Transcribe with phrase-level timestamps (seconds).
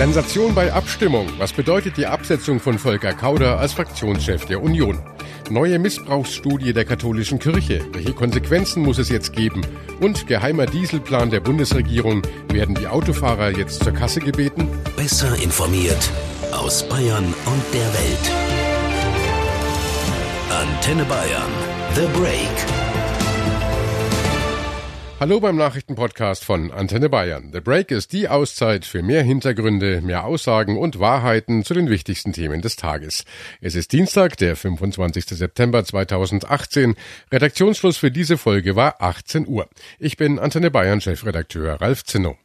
[0.00, 1.28] Sensation bei Abstimmung.
[1.36, 4.98] Was bedeutet die Absetzung von Volker Kauder als Fraktionschef der Union?
[5.50, 7.84] Neue Missbrauchsstudie der katholischen Kirche.
[7.92, 9.60] Welche Konsequenzen muss es jetzt geben?
[10.00, 12.22] Und geheimer Dieselplan der Bundesregierung.
[12.50, 14.70] Werden die Autofahrer jetzt zur Kasse gebeten?
[14.96, 16.10] Besser informiert
[16.52, 18.32] aus Bayern und der Welt.
[20.48, 21.52] Antenne Bayern.
[21.94, 22.89] The Break.
[25.20, 27.50] Hallo beim Nachrichtenpodcast von Antenne Bayern.
[27.52, 32.32] The Break ist die Auszeit für mehr Hintergründe, mehr Aussagen und Wahrheiten zu den wichtigsten
[32.32, 33.24] Themen des Tages.
[33.60, 35.26] Es ist Dienstag, der 25.
[35.26, 36.94] September 2018.
[37.30, 39.68] Redaktionsschluss für diese Folge war 18 Uhr.
[39.98, 42.38] Ich bin Antenne Bayern Chefredakteur Ralf Zinno.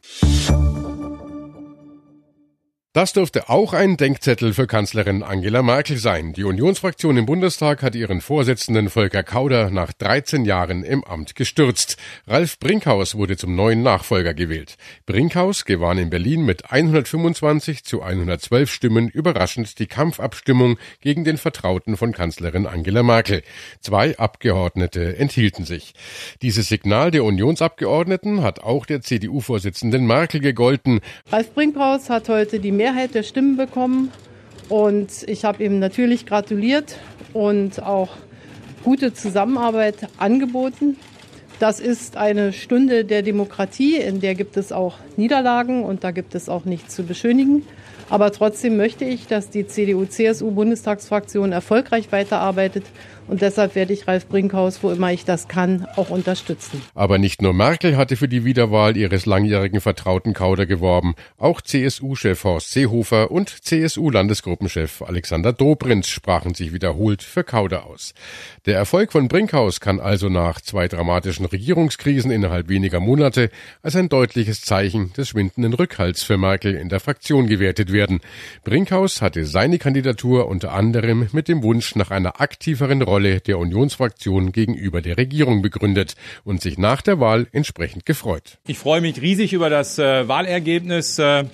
[2.96, 6.32] Das dürfte auch ein Denkzettel für Kanzlerin Angela Merkel sein.
[6.32, 11.98] Die Unionsfraktion im Bundestag hat ihren Vorsitzenden Volker Kauder nach 13 Jahren im Amt gestürzt.
[12.26, 14.78] Ralf Brinkhaus wurde zum neuen Nachfolger gewählt.
[15.04, 21.98] Brinkhaus gewann in Berlin mit 125 zu 112 Stimmen überraschend die Kampfabstimmung gegen den Vertrauten
[21.98, 23.42] von Kanzlerin Angela Merkel.
[23.82, 25.92] Zwei Abgeordnete enthielten sich.
[26.40, 31.00] Dieses Signal der Unionsabgeordneten hat auch der CDU-Vorsitzenden Merkel gegolten.
[31.30, 34.12] Ralf Brinkhaus hat heute die Mehrheit der Stimmen bekommen.
[34.68, 36.98] Und ich habe ihm natürlich gratuliert
[37.32, 38.10] und auch
[38.84, 40.96] gute Zusammenarbeit angeboten.
[41.58, 46.36] Das ist eine Stunde der Demokratie, in der gibt es auch Niederlagen und da gibt
[46.36, 47.64] es auch nichts zu beschönigen.
[48.08, 52.84] Aber trotzdem möchte ich, dass die CDU-CSU-Bundestagsfraktion erfolgreich weiterarbeitet
[53.28, 56.80] und deshalb werde ich Ralf Brinkhaus, wo immer ich das kann, auch unterstützen.
[56.94, 61.14] Aber nicht nur Merkel hatte für die Wiederwahl ihres langjährigen Vertrauten Kauder geworben.
[61.38, 68.14] Auch CSU-Chef Horst Seehofer und CSU-Landesgruppenchef Alexander Dobrindt sprachen sich wiederholt für Kauder aus.
[68.66, 73.50] Der Erfolg von Brinkhaus kann also nach zwei dramatischen Regierungskrisen innerhalb weniger Monate
[73.82, 78.20] als ein deutliches Zeichen des schwindenden Rückhalts für Merkel in der Fraktion gewertet werden.
[78.64, 83.58] Brinkhaus hatte seine Kandidatur unter anderem mit dem Wunsch nach einer aktiveren Rolle Rolle der
[83.58, 88.58] Unionsfraktion gegenüber der Regierung begründet und sich nach der Wahl entsprechend gefreut.
[88.66, 91.18] Ich freue mich riesig über das äh, Wahlergebnis.
[91.18, 91.44] Äh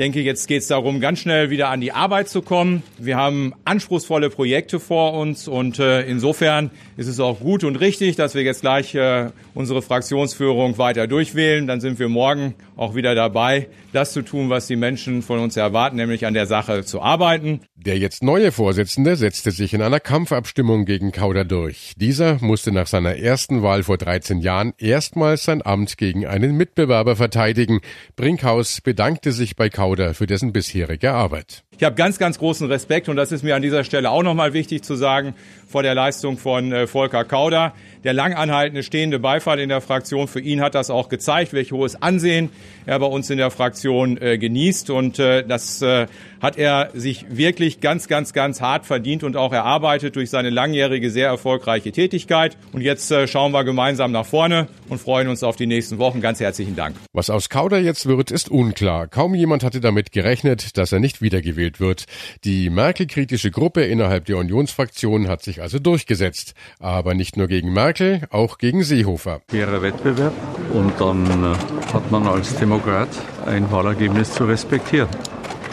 [0.00, 2.82] denke, jetzt geht es darum, ganz schnell wieder an die Arbeit zu kommen.
[2.98, 8.16] Wir haben anspruchsvolle Projekte vor uns und äh, insofern ist es auch gut und richtig,
[8.16, 11.66] dass wir jetzt gleich äh, unsere Fraktionsführung weiter durchwählen.
[11.66, 15.56] Dann sind wir morgen auch wieder dabei, das zu tun, was die Menschen von uns
[15.58, 17.60] erwarten, nämlich an der Sache zu arbeiten.
[17.76, 21.92] Der jetzt neue Vorsitzende setzte sich in einer Kampfabstimmung gegen Kauder durch.
[21.96, 27.16] Dieser musste nach seiner ersten Wahl vor 13 Jahren erstmals sein Amt gegen einen Mitbewerber
[27.16, 27.80] verteidigen.
[28.16, 31.64] Brinkhaus bedankte sich bei Kauder für dessen bisherige Arbeit.
[31.80, 34.52] Ich habe ganz, ganz großen Respekt und das ist mir an dieser Stelle auch nochmal
[34.52, 35.34] wichtig zu sagen
[35.66, 37.72] vor der Leistung von äh, Volker Kauder.
[38.04, 41.72] Der lang anhaltende stehende Beifall in der Fraktion, für ihn hat das auch gezeigt, welch
[41.72, 42.50] hohes Ansehen
[42.86, 44.90] er bei uns in der Fraktion äh, genießt.
[44.90, 46.06] Und äh, das äh,
[46.40, 51.10] hat er sich wirklich ganz, ganz, ganz hart verdient und auch erarbeitet durch seine langjährige,
[51.10, 52.56] sehr erfolgreiche Tätigkeit.
[52.72, 56.20] Und jetzt äh, schauen wir gemeinsam nach vorne und freuen uns auf die nächsten Wochen.
[56.20, 56.96] Ganz herzlichen Dank.
[57.12, 59.06] Was aus Kauder jetzt wird, ist unklar.
[59.08, 62.06] Kaum jemand hatte damit gerechnet, dass er nicht wiedergewählt wird.
[62.42, 66.54] Die Merkel-kritische Gruppe innerhalb der Unionsfraktion hat sich also durchgesetzt.
[66.80, 69.42] Aber nicht nur gegen Merkel, auch gegen Seehofer.
[69.48, 70.32] Fairer Wettbewerb
[70.72, 71.56] und dann äh,
[71.94, 73.10] hat man als Demokrat
[73.46, 75.08] ein Wahlergebnis zu respektieren.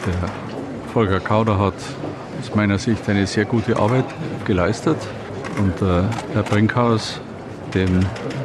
[0.05, 0.29] Der
[0.93, 1.73] Volker Kauder hat
[2.39, 4.05] aus meiner Sicht eine sehr gute Arbeit
[4.45, 4.97] geleistet
[5.57, 6.03] und äh,
[6.33, 7.19] Herr Brinkhaus,
[7.73, 8.01] dem,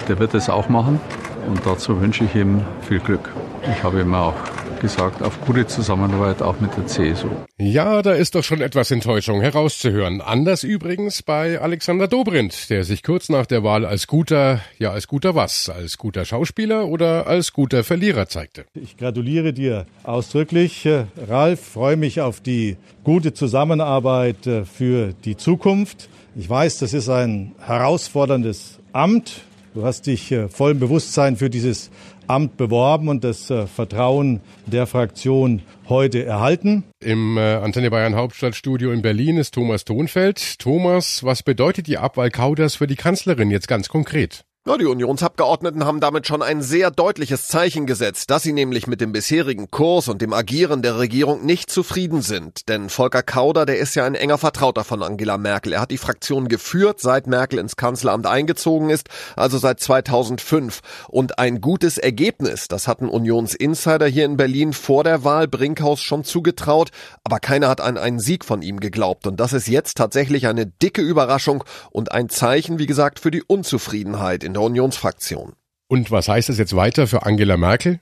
[0.09, 0.99] der wird es auch machen
[1.47, 3.29] und dazu wünsche ich ihm viel Glück.
[3.71, 4.35] Ich habe ihm auch
[4.83, 7.29] gesagt, auf gute Zusammenarbeit auch mit der CSU.
[7.57, 10.21] Ja, da ist doch schon etwas Enttäuschung herauszuhören.
[10.21, 15.09] Anders übrigens bei Alexander Dobrindt, der sich kurz nach der Wahl als guter, ja als
[15.09, 18.67] guter was, als guter Schauspieler oder als guter Verlierer zeigte.
[18.75, 20.87] Ich gratuliere dir ausdrücklich,
[21.29, 26.09] Ralf, freue mich auf die gute Zusammenarbeit äh, für die Zukunft.
[26.35, 29.43] Ich weiß, das ist ein herausforderndes Amt.
[29.75, 31.91] Du hast dich äh, voll Bewusstsein für dieses
[32.29, 36.85] Amt beworben und das äh, Vertrauen der Fraktion heute erhalten.
[37.01, 40.59] Im äh, Antenne Bayern Hauptstadtstudio in Berlin ist Thomas Thonfeld.
[40.59, 44.45] Thomas, was bedeutet die Abwahl Kauders für die Kanzlerin jetzt ganz konkret?
[44.65, 49.01] Ja, die Unionsabgeordneten haben damit schon ein sehr deutliches Zeichen gesetzt, dass sie nämlich mit
[49.01, 52.69] dem bisherigen Kurs und dem Agieren der Regierung nicht zufrieden sind.
[52.69, 55.73] Denn Volker Kauder, der ist ja ein enger Vertrauter von Angela Merkel.
[55.73, 60.79] Er hat die Fraktion geführt, seit Merkel ins Kanzleramt eingezogen ist, also seit 2005.
[61.09, 66.23] Und ein gutes Ergebnis, das hatten Unionsinsider hier in Berlin vor der Wahl Brinkhaus schon
[66.23, 66.91] zugetraut,
[67.25, 69.27] aber keiner hat an einen Sieg von ihm geglaubt.
[69.27, 73.43] Und das ist jetzt tatsächlich eine dicke Überraschung und ein Zeichen, wie gesagt, für die
[73.43, 75.55] Unzufriedenheit in der Unionsfraktion.
[75.89, 78.01] Und was heißt es jetzt weiter für Angela Merkel?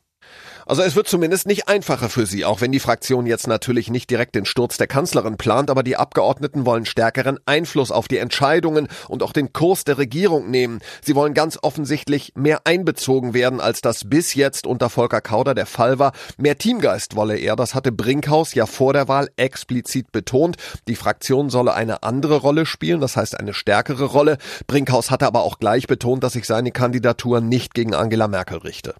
[0.66, 4.08] Also es wird zumindest nicht einfacher für sie, auch wenn die Fraktion jetzt natürlich nicht
[4.08, 8.86] direkt den Sturz der Kanzlerin plant, aber die Abgeordneten wollen stärkeren Einfluss auf die Entscheidungen
[9.08, 10.80] und auch den Kurs der Regierung nehmen.
[11.02, 15.66] Sie wollen ganz offensichtlich mehr einbezogen werden, als das bis jetzt unter Volker Kauder der
[15.66, 16.12] Fall war.
[16.38, 20.56] Mehr Teamgeist wolle er, das hatte Brinkhaus ja vor der Wahl explizit betont.
[20.86, 24.38] Die Fraktion solle eine andere Rolle spielen, das heißt eine stärkere Rolle.
[24.68, 28.94] Brinkhaus hatte aber auch gleich betont, dass sich seine Kandidatur nicht gegen Angela Merkel richte.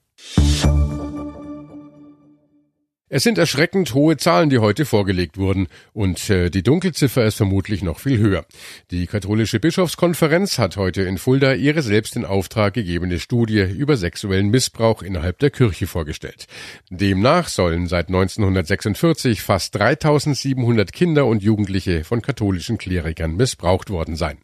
[3.13, 7.83] Es sind erschreckend hohe Zahlen, die heute vorgelegt wurden, und äh, die Dunkelziffer ist vermutlich
[7.83, 8.45] noch viel höher.
[8.93, 14.51] Die katholische Bischofskonferenz hat heute in Fulda ihre selbst in Auftrag gegebene Studie über sexuellen
[14.51, 16.47] Missbrauch innerhalb der Kirche vorgestellt.
[16.89, 24.39] Demnach sollen seit 1946 fast 3700 Kinder und Jugendliche von katholischen Klerikern missbraucht worden sein.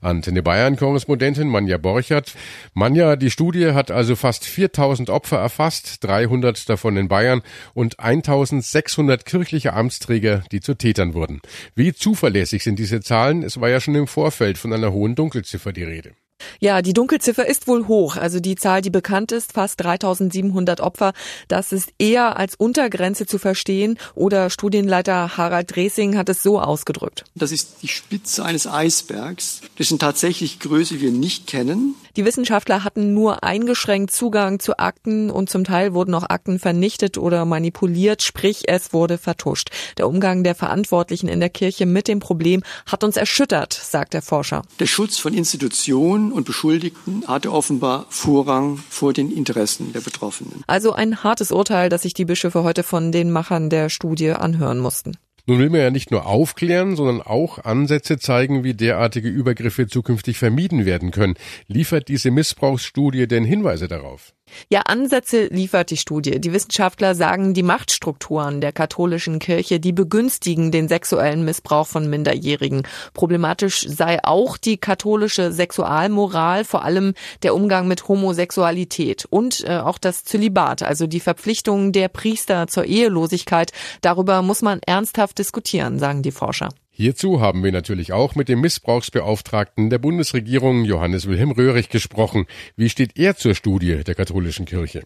[0.00, 2.34] Antenne Bayern-Korrespondentin Manja Borchert.
[2.72, 7.42] Manja, die Studie hat also fast 4000 Opfer erfasst, 300 davon in Bayern
[7.74, 11.40] und 1600 kirchliche Amtsträger, die zu Tätern wurden.
[11.74, 13.42] Wie zuverlässig sind diese Zahlen?
[13.42, 16.12] Es war ja schon im Vorfeld von einer hohen Dunkelziffer die Rede.
[16.60, 18.16] Ja, die Dunkelziffer ist wohl hoch.
[18.16, 21.12] Also die Zahl, die bekannt ist, fast 3700 Opfer.
[21.48, 23.98] Das ist eher als Untergrenze zu verstehen.
[24.14, 27.24] Oder Studienleiter Harald Dresing hat es so ausgedrückt.
[27.34, 29.60] Das ist die Spitze eines Eisbergs.
[29.78, 31.94] Das sind tatsächlich Größe, die wir nicht kennen.
[32.16, 37.16] Die Wissenschaftler hatten nur eingeschränkt Zugang zu Akten und zum Teil wurden auch Akten vernichtet
[37.16, 39.70] oder manipuliert, sprich es wurde vertuscht.
[39.96, 44.20] Der Umgang der Verantwortlichen in der Kirche mit dem Problem hat uns erschüttert, sagt der
[44.20, 44.62] Forscher.
[44.78, 50.62] Der Schutz von Institutionen und Beschuldigten hatte offenbar Vorrang vor den Interessen der Betroffenen.
[50.66, 54.78] Also ein hartes Urteil, das sich die Bischöfe heute von den Machern der Studie anhören
[54.78, 55.16] mussten.
[55.46, 60.38] Nun will man ja nicht nur aufklären, sondern auch Ansätze zeigen, wie derartige Übergriffe zukünftig
[60.38, 61.34] vermieden werden können.
[61.66, 64.34] Liefert diese Missbrauchsstudie denn Hinweise darauf?
[64.68, 66.40] Ja, Ansätze liefert die Studie.
[66.40, 72.82] Die Wissenschaftler sagen, die Machtstrukturen der katholischen Kirche, die begünstigen den sexuellen Missbrauch von Minderjährigen.
[73.14, 79.98] Problematisch sei auch die katholische Sexualmoral, vor allem der Umgang mit Homosexualität und äh, auch
[79.98, 83.72] das Zölibat, also die Verpflichtung der Priester zur Ehelosigkeit.
[84.00, 86.68] Darüber muss man ernsthaft diskutieren, sagen die Forscher.
[86.94, 92.44] Hierzu haben wir natürlich auch mit dem Missbrauchsbeauftragten der Bundesregierung Johannes Wilhelm Röhrig gesprochen.
[92.76, 95.02] Wie steht er zur Studie der katholischen Kirche?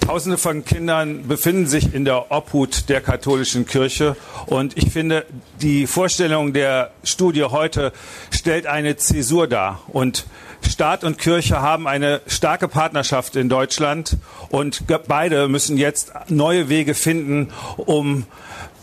[0.00, 4.16] Tausende von Kindern befinden sich in der Obhut der katholischen Kirche
[4.46, 5.26] und ich finde,
[5.60, 7.92] die Vorstellung der Studie heute
[8.30, 10.24] stellt eine Zäsur dar und
[10.66, 14.16] Staat und Kirche haben eine starke Partnerschaft in Deutschland
[14.48, 18.24] und beide müssen jetzt neue Wege finden, um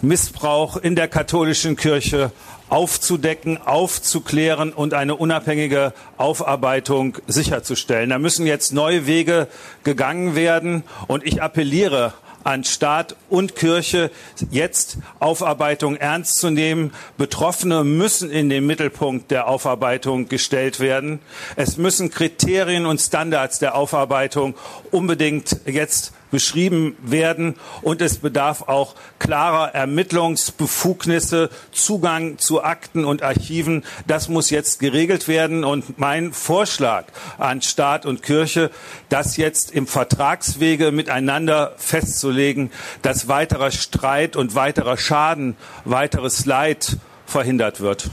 [0.04, 2.32] Missbrauch in der katholischen Kirche
[2.70, 8.10] aufzudecken, aufzuklären und eine unabhängige Aufarbeitung sicherzustellen.
[8.10, 9.48] Da müssen jetzt neue Wege
[9.84, 12.14] gegangen werden und ich appelliere
[12.44, 14.12] an Staat und Kirche,
[14.52, 16.92] jetzt Aufarbeitung ernst zu nehmen.
[17.18, 21.20] Betroffene müssen in den Mittelpunkt der Aufarbeitung gestellt werden.
[21.56, 24.56] Es müssen Kriterien und Standards der Aufarbeitung
[24.92, 33.86] unbedingt jetzt beschrieben werden und es bedarf auch klarer Ermittlungsbefugnisse, Zugang zu Akten und Archiven.
[34.08, 37.06] Das muss jetzt geregelt werden und mein Vorschlag
[37.38, 38.72] an Staat und Kirche,
[39.10, 42.72] das jetzt im Vertragswege miteinander festzulegen,
[43.04, 46.98] dass weiterer Streit und weiterer Schaden, weiteres Leid
[47.28, 48.10] verhindert wird.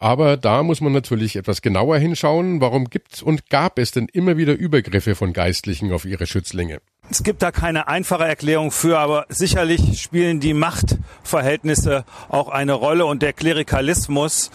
[0.00, 2.60] Aber da muss man natürlich etwas genauer hinschauen.
[2.60, 6.80] Warum gibt und gab es denn immer wieder Übergriffe von Geistlichen auf ihre Schützlinge?
[7.10, 13.06] Es gibt da keine einfache Erklärung für, aber sicherlich spielen die Machtverhältnisse auch eine Rolle
[13.06, 14.50] und der Klerikalismus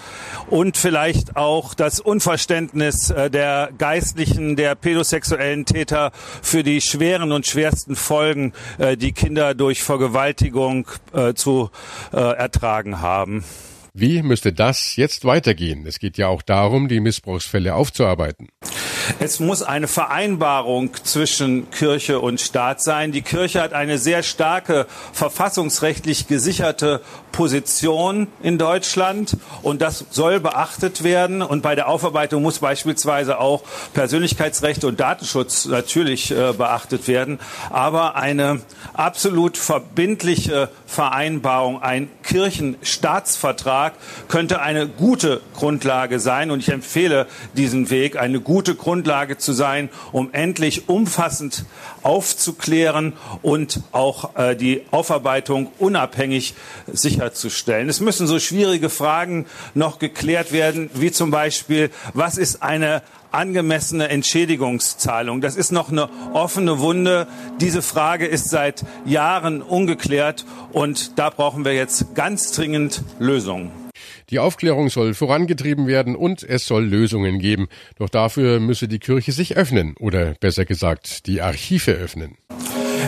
[0.51, 6.11] und vielleicht auch das Unverständnis äh, der Geistlichen, der pädosexuellen Täter
[6.43, 11.71] für die schweren und schwersten Folgen, äh, die Kinder durch Vergewaltigung äh, zu
[12.11, 13.43] ertragen haben.
[13.93, 15.85] Wie müsste das jetzt weitergehen?
[15.85, 18.49] Es geht ja auch darum, die Missbrauchsfälle aufzuarbeiten.
[19.19, 23.11] Es muss eine Vereinbarung zwischen Kirche und Staat sein.
[23.11, 31.03] Die Kirche hat eine sehr starke verfassungsrechtlich gesicherte Position in Deutschland und das soll beachtet
[31.03, 31.41] werden.
[31.41, 37.39] Und bei der Aufarbeitung muss beispielsweise auch Persönlichkeitsrechte und Datenschutz natürlich äh, beachtet werden.
[37.69, 38.61] Aber eine
[38.93, 43.93] absolut verbindliche Vereinbarung, ein Kirchenstaatsvertrag
[44.27, 46.51] könnte eine gute Grundlage sein.
[46.51, 51.65] Und ich empfehle diesen Weg, eine gute Grundlage Grundlage zu sein, um endlich umfassend
[52.03, 56.53] aufzuklären und auch äh, die Aufarbeitung unabhängig
[56.85, 57.89] sicherzustellen.
[57.89, 64.09] Es müssen so schwierige Fragen noch geklärt werden, wie zum Beispiel, was ist eine angemessene
[64.09, 65.41] Entschädigungszahlung.
[65.41, 67.25] Das ist noch eine offene Wunde.
[67.59, 73.82] Diese Frage ist seit Jahren ungeklärt und da brauchen wir jetzt ganz dringend Lösungen.
[74.29, 77.67] Die Aufklärung soll vorangetrieben werden und es soll Lösungen geben.
[77.97, 82.37] Doch dafür müsse die Kirche sich öffnen oder besser gesagt die Archive öffnen.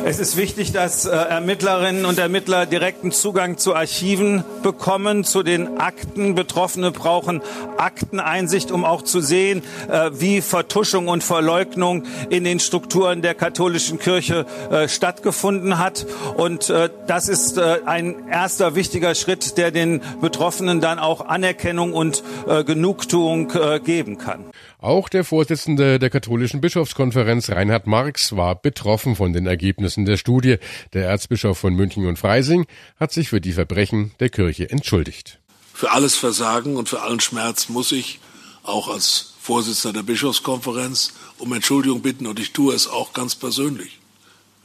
[0.04, 5.80] Es ist wichtig, dass äh, Ermittlerinnen und Ermittler direkten Zugang zu Archiven bekommen, zu den
[5.80, 6.36] Akten.
[6.36, 7.42] Betroffene brauchen
[7.78, 14.00] Akteneinsicht, um auch zu sehen, äh, wie Vertuschung und Verleugnung in den Strukturen der katholischen
[14.00, 16.06] Kirche äh, stattgefunden hat.
[16.36, 16.74] Und
[17.08, 22.24] das ist ein erster wichtiger Schritt, der den Betroffenen dann auch Anerkennung und
[22.66, 23.52] Genugtuung
[23.84, 24.46] geben kann.
[24.86, 30.58] Auch der Vorsitzende der katholischen Bischofskonferenz Reinhard Marx war betroffen von den Ergebnissen der Studie.
[30.94, 32.68] Der Erzbischof von München und Freising
[33.00, 35.40] hat sich für die Verbrechen der Kirche entschuldigt.
[35.74, 38.20] Für alles Versagen und für allen Schmerz muss ich
[38.62, 43.98] auch als Vorsitzender der Bischofskonferenz um Entschuldigung bitten und ich tue es auch ganz persönlich.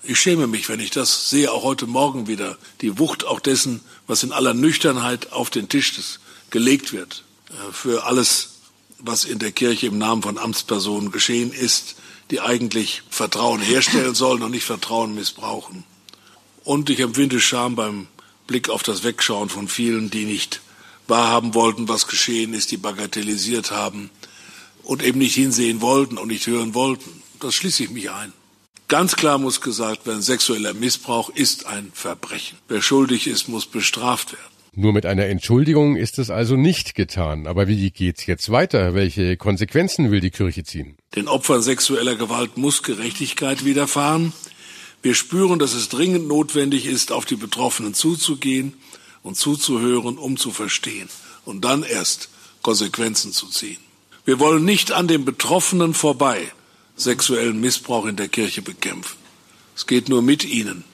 [0.02, 3.80] Ich schäme mich, wenn ich das sehe, auch heute Morgen wieder, die Wucht auch dessen,
[4.06, 5.94] was in aller Nüchternheit auf den Tisch
[6.50, 8.59] gelegt wird, äh, für alles
[9.02, 11.96] was in der Kirche im Namen von Amtspersonen geschehen ist,
[12.30, 15.84] die eigentlich Vertrauen herstellen sollen und nicht Vertrauen missbrauchen.
[16.64, 18.06] Und ich empfinde Scham beim
[18.46, 20.60] Blick auf das Wegschauen von vielen, die nicht
[21.08, 24.10] wahrhaben wollten, was geschehen ist, die bagatellisiert haben
[24.82, 27.22] und eben nicht hinsehen wollten und nicht hören wollten.
[27.40, 28.32] Das schließe ich mich ein.
[28.88, 32.58] Ganz klar muss gesagt werden, sexueller Missbrauch ist ein Verbrechen.
[32.66, 34.59] Wer schuldig ist, muss bestraft werden.
[34.72, 37.46] Nur mit einer Entschuldigung ist es also nicht getan.
[37.46, 38.94] Aber wie geht's jetzt weiter?
[38.94, 40.96] Welche Konsequenzen will die Kirche ziehen?
[41.16, 44.32] Den Opfern sexueller Gewalt muss Gerechtigkeit widerfahren.
[45.02, 48.74] Wir spüren, dass es dringend notwendig ist, auf die Betroffenen zuzugehen
[49.22, 51.08] und zuzuhören, um zu verstehen
[51.44, 52.28] und dann erst
[52.62, 53.78] Konsequenzen zu ziehen.
[54.24, 56.52] Wir wollen nicht an den Betroffenen vorbei
[56.96, 59.16] sexuellen Missbrauch in der Kirche bekämpfen.
[59.74, 60.84] Es geht nur mit ihnen.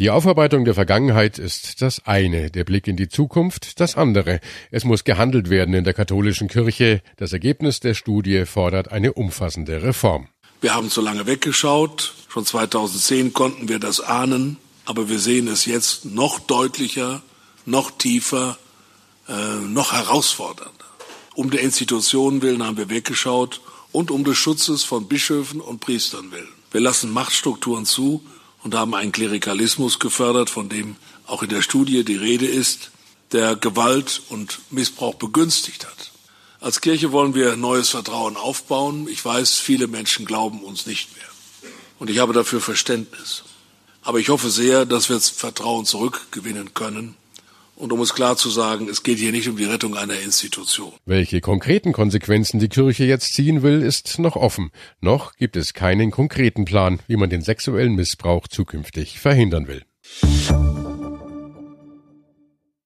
[0.00, 4.40] Die Aufarbeitung der Vergangenheit ist das eine, der Blick in die Zukunft das andere.
[4.72, 7.00] Es muss gehandelt werden in der katholischen Kirche.
[7.16, 10.26] Das Ergebnis der Studie fordert eine umfassende Reform.
[10.60, 12.12] Wir haben zu lange weggeschaut.
[12.28, 17.22] Schon 2010 konnten wir das ahnen, aber wir sehen es jetzt noch deutlicher,
[17.64, 18.58] noch tiefer,
[19.28, 20.72] äh, noch herausfordernder.
[21.36, 23.60] Um der Institutionen willen haben wir weggeschaut
[23.92, 26.48] und um des Schutzes von Bischöfen und Priestern willen.
[26.72, 28.24] Wir lassen Machtstrukturen zu,
[28.64, 32.90] und haben einen Klerikalismus gefördert, von dem auch in der Studie die Rede ist,
[33.30, 36.10] der Gewalt und Missbrauch begünstigt hat.
[36.60, 39.06] Als Kirche wollen wir neues Vertrauen aufbauen.
[39.08, 41.70] Ich weiß, viele Menschen glauben uns nicht mehr.
[41.98, 43.44] Und ich habe dafür Verständnis.
[44.02, 47.16] Aber ich hoffe sehr, dass wir das Vertrauen zurückgewinnen können
[47.76, 50.92] und um es klar zu sagen, es geht hier nicht um die Rettung einer Institution.
[51.04, 54.70] Welche konkreten Konsequenzen die Kirche jetzt ziehen will, ist noch offen.
[55.00, 59.82] Noch gibt es keinen konkreten Plan, wie man den sexuellen Missbrauch zukünftig verhindern will.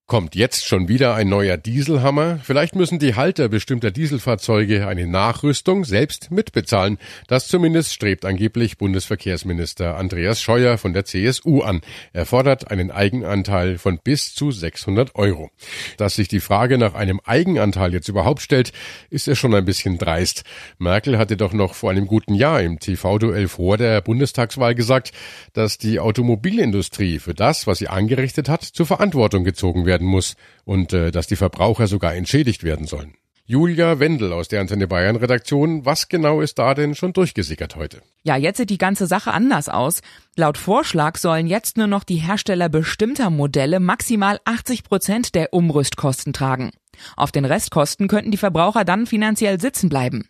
[0.09, 2.41] Kommt jetzt schon wieder ein neuer Dieselhammer?
[2.43, 6.97] Vielleicht müssen die Halter bestimmter Dieselfahrzeuge eine Nachrüstung selbst mitbezahlen.
[7.27, 11.83] Das zumindest strebt angeblich Bundesverkehrsminister Andreas Scheuer von der CSU an.
[12.15, 15.51] Er fordert einen Eigenanteil von bis zu 600 Euro.
[15.99, 18.73] Dass sich die Frage nach einem Eigenanteil jetzt überhaupt stellt,
[19.11, 20.45] ist ja schon ein bisschen dreist.
[20.79, 25.13] Merkel hatte doch noch vor einem guten Jahr im TV-Duell vor der Bundestagswahl gesagt,
[25.53, 30.37] dass die Automobilindustrie für das, was sie angerichtet hat, zur Verantwortung gezogen werden werden muss
[30.65, 33.15] und äh, dass die Verbraucher sogar entschädigt werden sollen.
[33.51, 35.87] Julia Wendel aus der Antenne Bayern Redaktion.
[35.87, 38.03] Was genau ist da denn schon durchgesickert heute?
[38.23, 40.03] Ja, jetzt sieht die ganze Sache anders aus.
[40.37, 46.35] Laut Vorschlag sollen jetzt nur noch die Hersteller bestimmter Modelle maximal 80 Prozent der Umrüstkosten
[46.35, 46.73] tragen.
[47.17, 50.29] Auf den Restkosten könnten die Verbraucher dann finanziell sitzen bleiben.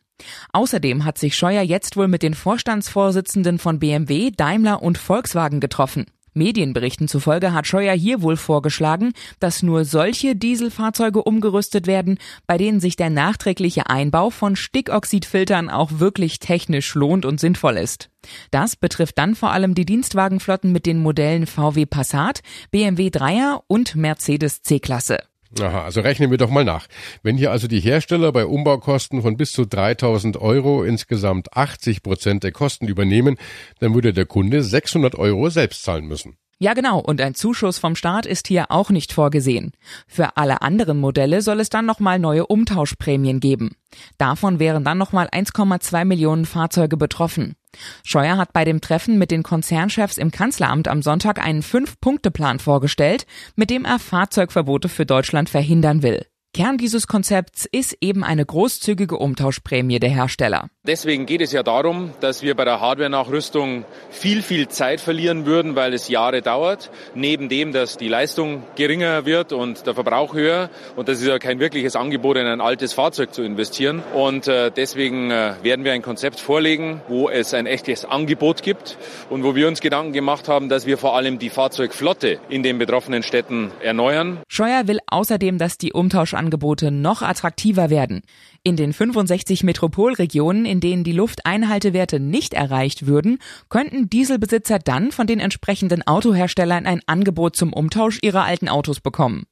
[0.52, 6.06] Außerdem hat sich Scheuer jetzt wohl mit den Vorstandsvorsitzenden von BMW, Daimler und Volkswagen getroffen.
[6.35, 12.80] Medienberichten zufolge hat Scheuer hier wohl vorgeschlagen, dass nur solche Dieselfahrzeuge umgerüstet werden, bei denen
[12.80, 18.11] sich der nachträgliche Einbau von Stickoxidfiltern auch wirklich technisch lohnt und sinnvoll ist.
[18.50, 23.94] Das betrifft dann vor allem die Dienstwagenflotten mit den Modellen VW Passat, BMW 3er und
[23.94, 25.18] Mercedes C-Klasse.
[25.59, 26.88] Aha, also rechnen wir doch mal nach.
[27.23, 32.45] Wenn hier also die Hersteller bei Umbaukosten von bis zu 3000 Euro insgesamt 80 Prozent
[32.45, 33.38] der Kosten übernehmen,
[33.81, 36.37] dann würde der Kunde 600 Euro selbst zahlen müssen.
[36.61, 39.71] Ja genau, und ein Zuschuss vom Staat ist hier auch nicht vorgesehen.
[40.09, 43.77] Für alle anderen Modelle soll es dann nochmal neue Umtauschprämien geben.
[44.19, 47.55] Davon wären dann nochmal 1,2 Millionen Fahrzeuge betroffen.
[48.03, 53.27] Scheuer hat bei dem Treffen mit den Konzernchefs im Kanzleramt am Sonntag einen Fünf-Punkte-Plan vorgestellt,
[53.55, 56.27] mit dem er Fahrzeugverbote für Deutschland verhindern will.
[56.59, 60.71] Kern dieses Konzepts ist eben eine großzügige Umtauschprämie der Hersteller.
[60.85, 65.77] Deswegen geht es ja darum, dass wir bei der Hardware-Nachrüstung viel, viel Zeit verlieren würden,
[65.77, 66.91] weil es Jahre dauert.
[67.15, 70.69] Neben dem, dass die Leistung geringer wird und der Verbrauch höher.
[70.97, 74.03] Und das ist ja kein wirkliches Angebot, in ein altes Fahrzeug zu investieren.
[74.15, 78.99] Und äh, deswegen äh, werden wir ein Konzept vorlegen, wo es ein echtes Angebot gibt
[79.31, 82.79] und wo wir uns Gedanken gemacht haben, dass wir vor allem die Fahrzeugflotte in den
[82.79, 84.38] betroffenen Städten erneuern.
[84.49, 88.23] Scheuer will außerdem, dass die Umtausch Angebote noch attraktiver werden.
[88.62, 93.38] In den 65 Metropolregionen, in denen die Lufteinhaltewerte nicht erreicht würden,
[93.69, 99.45] könnten Dieselbesitzer dann von den entsprechenden Autoherstellern ein Angebot zum Umtausch ihrer alten Autos bekommen.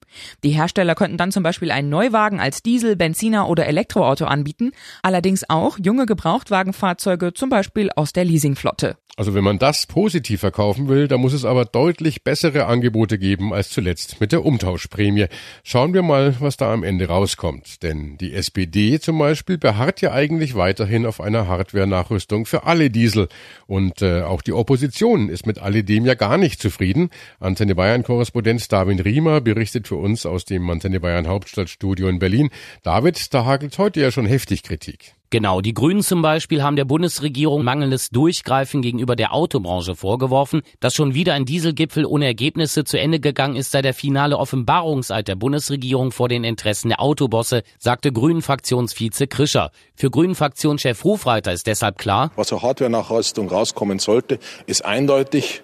[0.43, 4.73] Die Hersteller könnten dann zum Beispiel einen Neuwagen als Diesel, Benziner oder Elektroauto anbieten,
[5.03, 8.97] allerdings auch junge Gebrauchtwagenfahrzeuge zum Beispiel aus der Leasingflotte.
[9.18, 13.54] Also wenn man das positiv verkaufen will, dann muss es aber deutlich bessere Angebote geben
[13.54, 15.28] als zuletzt mit der Umtauschprämie.
[15.64, 17.82] Schauen wir mal, was da am Ende rauskommt.
[17.82, 23.28] Denn die SPD zum Beispiel beharrt ja eigentlich weiterhin auf einer Hardware-Nachrüstung für alle Diesel.
[23.66, 27.08] Und äh, auch die Opposition ist mit alledem ja gar nicht zufrieden.
[27.40, 32.50] Antenne Bayern-Korrespondent David Riemer berichtet für uns aus dem Antenne Bayern Hauptstadtstudio in Berlin.
[32.82, 35.14] David, da hagelt heute ja schon heftig Kritik.
[35.30, 40.62] Genau, die Grünen zum Beispiel haben der Bundesregierung mangelndes Durchgreifen gegenüber der Autobranche vorgeworfen.
[40.78, 45.26] Dass schon wieder ein Dieselgipfel ohne Ergebnisse zu Ende gegangen ist, sei der finale Offenbarungseid
[45.26, 49.73] der Bundesregierung vor den Interessen der Autobosse, sagte Grünen-Fraktionsvize Krischer.
[49.97, 55.62] Für Grünen-Fraktionschef Hofreiter ist deshalb klar, was zur Hardware-Nachrüstung rauskommen sollte, ist eindeutig,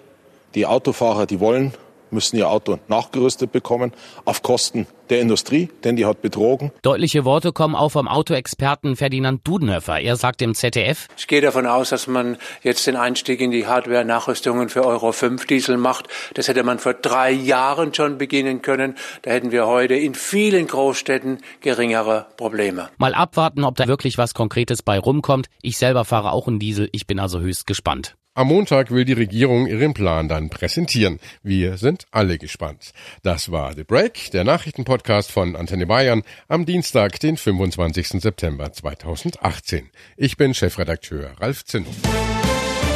[0.55, 1.73] die Autofahrer, die wollen
[2.13, 3.91] müssen ihr Auto nachgerüstet bekommen,
[4.25, 6.71] auf Kosten der Industrie, denn die hat betrogen.
[6.81, 9.99] Deutliche Worte kommen auch vom Autoexperten Ferdinand Dudenhöfer.
[9.99, 13.67] Er sagt im ZDF, Ich gehe davon aus, dass man jetzt den Einstieg in die
[13.67, 16.07] Hardware-Nachrüstungen für Euro 5 Diesel macht.
[16.33, 18.95] Das hätte man vor drei Jahren schon beginnen können.
[19.23, 22.89] Da hätten wir heute in vielen Großstädten geringere Probleme.
[22.97, 25.47] Mal abwarten, ob da wirklich was Konkretes bei rumkommt.
[25.61, 26.89] Ich selber fahre auch einen Diesel.
[26.91, 28.15] Ich bin also höchst gespannt.
[28.35, 31.19] Am Montag will die Regierung ihren Plan dann präsentieren.
[31.43, 32.91] Wir sind alle gespannt.
[33.21, 38.21] Das war The Break, der Nachrichtenpodcast von Antenne Bayern am Dienstag, den 25.
[38.21, 39.91] September 2018.
[40.17, 41.85] Ich bin Chefredakteur Ralf Zinn.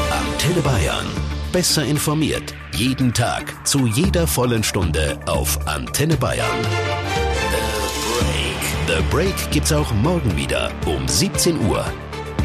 [0.10, 1.06] Antenne Bayern.
[1.52, 2.56] Besser informiert.
[2.74, 3.68] Jeden Tag.
[3.68, 6.64] Zu jeder vollen Stunde auf Antenne Bayern.
[8.88, 8.98] The Break.
[8.98, 11.86] The Break gibt's auch morgen wieder um 17 Uhr.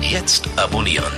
[0.02, 1.12] Jetzt abonnieren.